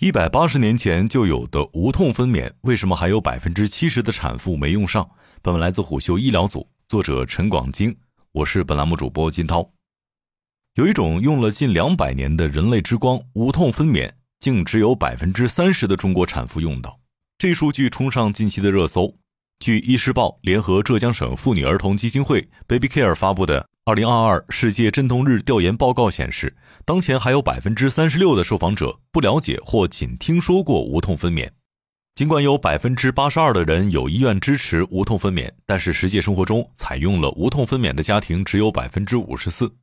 [0.00, 5.10] 一百八十年前就有的无痛分娩，为什么还有百分之七十的产妇没用上？
[5.42, 7.96] 本文来自虎嗅医疗组，作者陈广京，
[8.30, 9.72] 我是本栏目主播金涛。
[10.74, 17.00] 有一种用了近两百年的人类之光——无痛分娩，竟只有百分之三十的中国产妇用到，
[17.36, 19.16] 这数据冲上近期的热搜。
[19.60, 23.66] 据《医师报》联合浙江省妇女儿童基金会 Baby Care 发布的。
[23.84, 31.48] 二零二二世界阵痛日调研报告显示，当前还有百分之三十六的受访者不了解或仅听说过无痛分娩。
[32.14, 39.74] 尽管有百分之八十二的人有意愿支持无痛分娩，但是实际生活中采用了无痛分娩的家庭只有百分之五十四。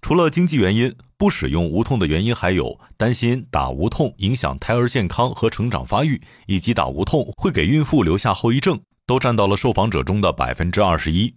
[0.00, 11.34] 除了经济原因，不使用无痛的原因还有担心打无痛影响胎儿健康和成长发育，以及打无痛会给孕妇留下后遗症，都占到了受访者中的百分之二十一。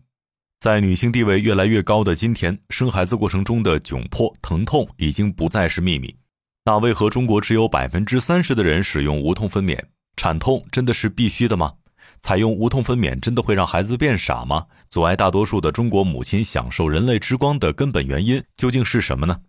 [0.60, 6.16] 在女性地位越来越高的今天，生孩子过程中的窘迫、疼痛已经不再是秘密。
[6.64, 9.80] 那为何中国只有百分之三十的人使用无痛分娩？
[10.16, 11.74] 产痛真的是必须的吗？
[12.22, 14.66] 采用无痛分娩真的会让孩子变傻吗？
[14.90, 19.42] 阻碍大多数的中国母亲享受人类之光的根本原因究竟是什么呢？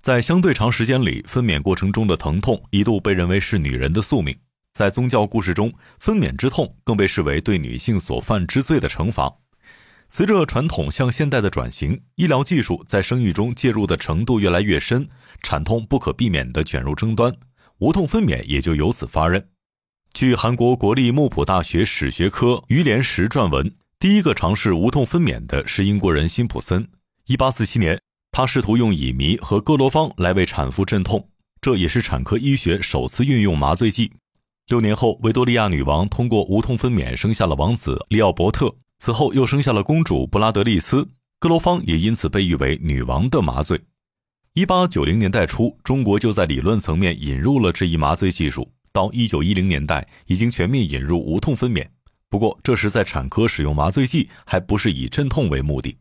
[0.00, 4.34] 在相对长时间里，分娩过程中的疼痛一度被认为是女人的宿命。
[4.74, 9.32] 在宗教故事中，分娩之痛更被视为对女性所犯之罪的惩罚。
[10.08, 15.08] 随着传统向现代的转型，医疗技术在生育中介入的程度越来越深，
[15.44, 17.32] 产痛不可避免地卷入争端，
[17.78, 19.44] 无痛分娩也就由此发轫。
[20.12, 26.88] 据韩国国立木浦大学史学科于连石撰文，第一个尝试无痛分娩的是英国人辛普森。
[27.28, 28.00] 1847年，
[28.32, 31.28] 他试图用乙醚和哥罗芳来为产妇镇痛，
[31.60, 34.12] 这也是产科医学首次运用麻醉剂。
[34.66, 38.74] 六年后，维多利亚女王通过无痛分娩生下了王子利奥伯特。
[38.98, 41.06] 此后又生下了公主布拉德利斯，
[41.38, 43.78] 哥罗芳也因此被誉为“女王的麻醉”。
[44.54, 51.86] 一八九零年代初，中国就在理论层面引入了这一麻醉技术，到一九一零年代已经全面引入无痛分娩。
[52.30, 55.94] 不过，这时在产科使用麻醉剂还不是以镇痛为目的。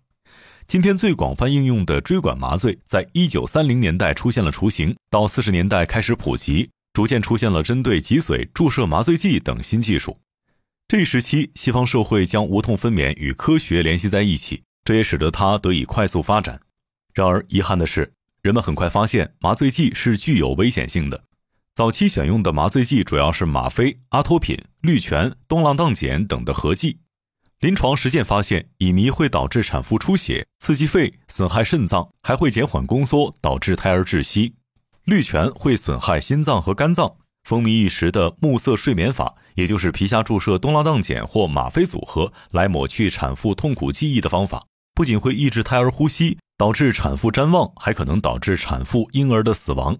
[0.67, 10.19] 今天最广泛应用的椎管麻醉，在一九三零年代出现了雏形，到四十年代开始普及，逐渐出现了针对脊髓注射麻醉剂等新技术。
[10.87, 16.61] 这一时期，西方社会将无痛分娩与科学联系在一起，这也使得它得以快速发展。
[17.13, 21.23] 然而，遗憾的是，人们很快发现麻醉剂是具有危险性的。
[21.73, 26.99] 早期选用的麻醉剂主要是吗啡、阿托品、氯醛、东莨菪碱等的合剂。
[27.61, 34.53] 临床实践发现，乙醚会导致产妇出血、刺激肺、损害肾脏，还会减缓宫缩，导致胎儿窒息；
[35.05, 37.17] 氯醛会损害心脏和肝脏。
[37.43, 44.63] 风靡一时的目色睡眠法，也就是皮下注射东莨菪碱或吗啡组合来抹去产妇痛苦记忆的方法，
[44.95, 49.97] 不仅会抑制胎儿呼吸，导致产妇谵妄，还可能导致产妇婴儿的死亡。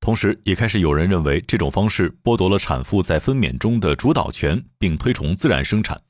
[0.00, 6.00] 同时，也开始有人认为这种方式剥夺了产妇在分娩中的主导权，并推崇自然生产。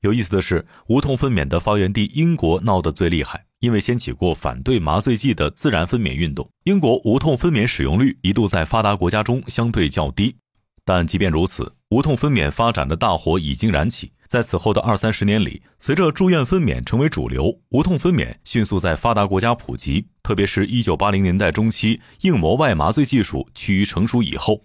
[0.00, 3.44] 有意思的是，无痛分娩的发源地英国闹得最厉害。
[3.60, 10.34] 因为掀起过反对麻醉剂的自然分娩运动，英国无痛分娩使用率一度在发达国家中相对较低。
[10.84, 14.10] 但即便如此，无痛分娩发展的大火已经燃起。
[14.28, 20.06] 在此后的二三十年里，随着住院分娩成为主流，无痛分娩迅速在发达国家普及。
[20.22, 24.64] 特别是一九八零年代中期，硬膜外麻醉技术趋于成熟以后，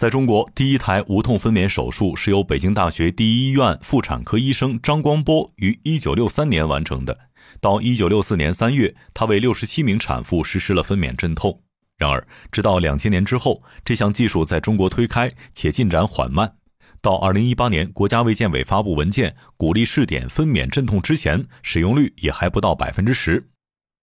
[0.00, 7.14] 在中国第一台无痛分娩手术是由北京大学第一医院妇产科医生张光波于一九六三年完成的。
[7.60, 11.60] 到一九六四年三月，他为六十七名产妇实施了分娩镇痛。
[11.98, 16.54] 然而，直到两千年之后，这项技术在中国推开且进展缓慢。
[17.02, 23.50] 到二零一八年，国家卫健委发布文件鼓励试点分娩镇痛之前，使用率也还不到百分之十。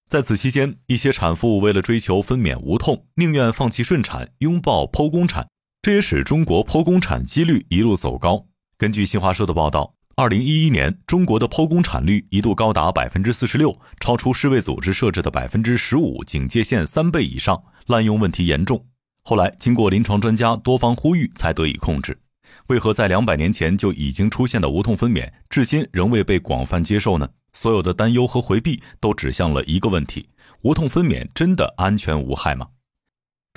[0.07, 5.47] 在此期间，一些产妇为了追求分娩无痛，宁愿放弃顺产，拥抱剖宫产，
[5.87, 8.45] 这也使中国剖宫产几率一路走高。
[8.77, 9.95] 根据新华社的报道。
[10.17, 18.85] 二零一一年，中国的剖宫产率一度高达百分之四十六，超出世卫组织设置的百分之十五警戒线三倍以上，滥用问题严重。
[19.23, 22.19] 后来，经过临床专家多方呼吁，才得以控制。
[22.67, 27.29] 为何在两百年前就已经出现的无痛分娩，至今仍未被广泛接受呢？
[27.53, 30.27] 所有的担忧和回避都指向了一个问题：
[30.63, 32.67] 无痛分娩真的安全无害吗？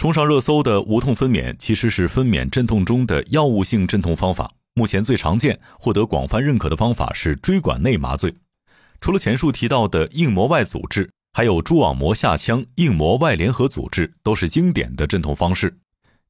[0.01, 4.51] 冲上热搜的无痛分娩，其实是分娩镇痛中的药物性镇痛方法。
[4.73, 8.35] 目前最常见、获得广泛认可的方法是椎管内麻醉。
[9.03, 15.77] 除了前述提到的硬膜外阻滞，还有蛛网膜下腔硬膜外联合阻滞，都是经典的镇痛方式。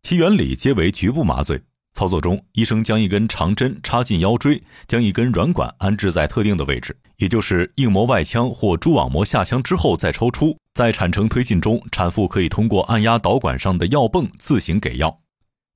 [0.02, 1.62] 其原理皆为局部麻醉。
[1.92, 10.56] 操作中，医生将一根长针插进腰椎，将一根软管安置在特定的位置，也就是硬膜外腔或蛛网膜下腔之后再抽出。
[10.72, 15.20] 在产程推进中，产妇可以通过按压导管上的药泵自行给药。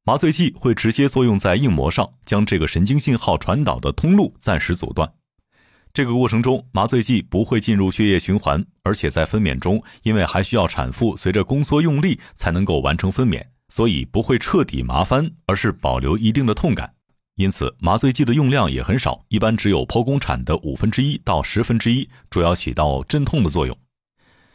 [0.05, 5.13] 麻醉剂会直接作用在硬膜上，将这个神经信号传导的通路暂时阻断。
[5.93, 13.43] 这个过程中，麻醉剂不会进入血液循环，而且在分娩中，因为还需要产妇随着宫缩用力才能够完成分娩，
[13.75, 16.95] 所以不会彻底麻翻，而是保留一定的痛感。
[17.35, 23.77] 因此，麻醉剂的用量也很少，一般只有剖宫产的五分之一到十分之一，主要起到镇痛的作用。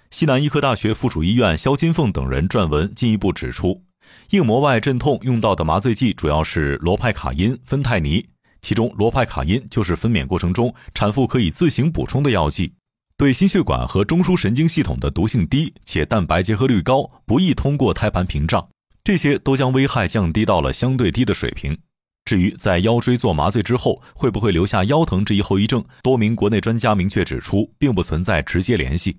[0.10, 3.83] 西南医科大学附属医院肖金凤等人撰文进一步指出。
[4.30, 8.25] 硬膜外镇痛用到的麻醉剂主要是罗派卡因、芬太尼，
[8.62, 12.71] 其中罗派卡因就是分娩过程中产妇可以自行补充的药剂，
[13.18, 18.66] 对心血管和中枢神经系统的毒性低，且蛋白结合率高，不易通过胎盘屏障，
[19.04, 21.78] 这些都将危害降低到了相对低的水平。
[22.25, 29.18] 至于在腰椎做麻醉之后会不会留下腰疼这一后遗症，多名国内专家明确指出，并不存在直接联系。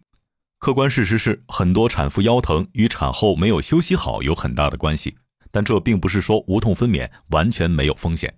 [0.60, 5.16] 客观事实是，很多产妇腰疼与产后没有休息好有很大的关系，
[5.50, 8.32] 但这并不是说无痛分娩完全没有风险。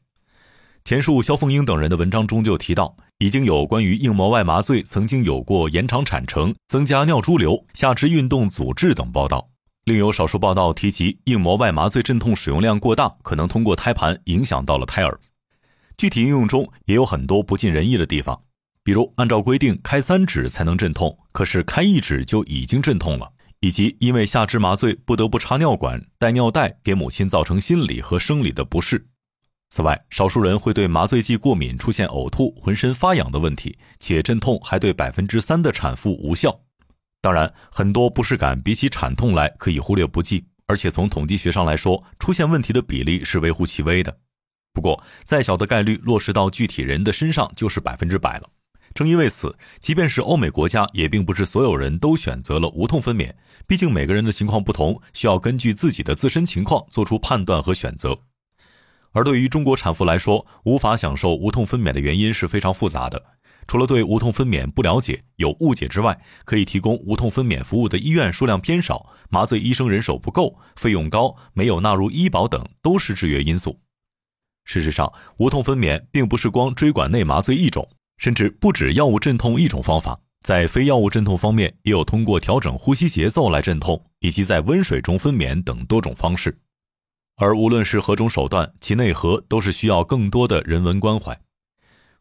[0.85, 9.51] 前述肖凤英等人的文章中就提到，已经有关于硬膜外麻醉曾经有过延长产程、增加尿潴留、下肢运动阻滞等报道，
[9.85, 15.19] 另有少数报道提及硬膜外麻醉镇痛使用量过大，可能通过胎盘影响到了胎儿。
[15.97, 18.41] 具体应用中也有很多不尽人意的地方。
[18.85, 29.05] 比如，按照规定开三指才能镇痛，可是开一指就已经镇痛了；以及因为下肢麻醉不得不插尿管、带尿袋，给母亲造成心理和生理的不适。
[29.69, 36.61] 此外，少数人会对麻醉剂过敏，出现呕吐、浑身发痒的问题，且镇痛还对百分之三的产妇无效。
[37.23, 44.19] 当然，很多不适感比起产痛来可以忽略不计，而且从统计学上来说，出现问题的比例是微乎其微的。
[44.73, 48.51] 不过，再小的概率落实到具体人的身上就是百分之百了。
[48.93, 53.33] 正因为此，即便是欧美国家，也并不是所有人都选择了无痛分娩。
[53.69, 58.19] 毕竟每个人的情况不同，需要根据自己的自身情况做出判断和选择。
[59.13, 63.23] 而对于中国产妇来说，无法享受无痛分娩的原因是非常复杂的。
[63.67, 73.81] 除了对无痛分娩不了解、有误解之外，可以提供无痛分娩服务的医院数量偏少、麻醉医生人手不够、费用高、没有纳入医保等，都是制约因素。
[74.65, 77.89] 事实上，无痛分娩并不是光椎管内麻醉一种。
[78.19, 86.57] 甚至不止药物镇痛一种方法，在非药物镇痛方面，也有通过调整呼吸节奏来镇痛，以及在温水中分娩等多种方式。
[87.37, 91.37] 而无论是何种手段，其内核都是需要更多的人文关怀。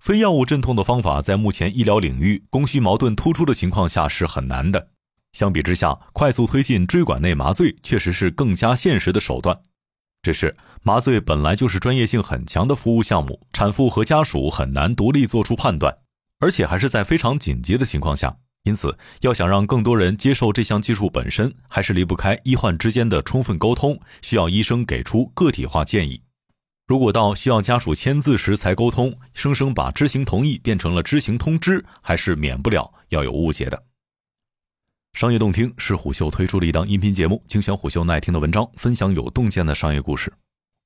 [0.01, 4.89] 非药物镇痛的方法，在目前医疗领域供需矛盾突出的情况下是很难的。
[5.31, 9.61] 相比之下，快速推进椎管内麻醉确实是更加现实的手段。
[10.23, 15.95] 只是麻醉本来就是专业性很强的服务项目，产妇和家属很难独立做出判断，
[16.39, 18.35] 而且还是在非常紧急的情况下。
[18.63, 26.23] 因此，要想让更多人接受这项技术本身，还是离不开医患之间的充分沟通，需要医生给出个体化建议。
[26.91, 33.81] 如果到需要家属签字时才沟通，生生把知情同意变成了知情通知，还是免不了要有误解的。
[35.13, 40.33] 商业洞听是虎嗅推出的一档音频节目，精选虎嗅耐听的文章，分享有洞见的商业故事。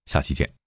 [0.05, 0.64] 下期见。